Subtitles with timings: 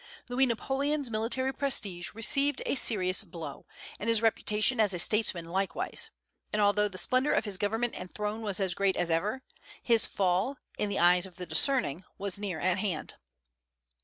[0.29, 3.67] Louis Napoleon's military prestige received a serious blow,
[3.99, 6.09] and his reputation as a statesman likewise;
[6.51, 9.43] and although the splendor of his government and throne was as great as ever,
[9.83, 13.13] his fall, in the eyes of the discerning, was near at hand.